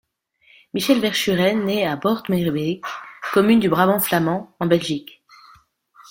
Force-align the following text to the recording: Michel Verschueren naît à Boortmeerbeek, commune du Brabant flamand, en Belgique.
Michel 0.73 0.99
Verschueren 0.99 1.63
naît 1.65 1.85
à 1.85 1.95
Boortmeerbeek, 1.95 2.83
commune 3.33 3.59
du 3.59 3.69
Brabant 3.69 3.99
flamand, 3.99 4.51
en 4.59 4.65
Belgique. 4.65 5.21